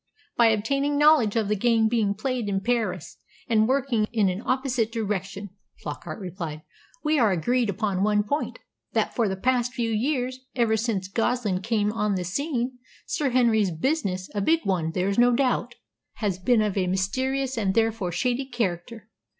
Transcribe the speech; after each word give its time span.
"By 0.35 0.47
obtaining 0.47 0.97
knowledge 0.97 1.35
of 1.35 1.47
the 1.47 1.55
game 1.55 1.87
being 1.87 2.15
played 2.15 2.49
in 2.49 2.61
Paris, 2.61 3.17
and 3.47 3.67
working 3.67 4.05
in 4.11 4.29
an 4.29 4.41
opposite 4.43 4.91
direction," 4.91 5.51
Flockart 5.83 6.19
replied. 6.19 6.63
"We 7.03 7.19
are 7.19 7.31
agreed 7.31 7.69
upon 7.69 8.01
one 8.01 8.23
point: 8.23 8.57
that 8.93 9.13
for 9.15 9.29
the 9.29 9.35
past 9.35 9.73
few 9.75 9.91
years, 9.91 10.39
ever 10.55 10.75
since 10.75 11.07
Goslin 11.07 11.61
came 11.61 11.91
on 11.91 12.15
the 12.15 12.23
scene, 12.23 12.79
Sir 13.05 13.29
Henry's 13.29 13.69
business 13.69 14.27
a 14.33 14.41
big 14.41 14.61
one, 14.63 14.89
there 14.89 15.07
is 15.07 15.19
no 15.19 15.35
doubt 15.35 15.75
has 16.13 16.39
been 16.39 16.63
of 16.63 16.75
a 16.75 16.87
mysterious 16.87 17.55
and 17.55 17.75
therefore 17.75 18.11
shady 18.11 18.47
character. 18.47 19.07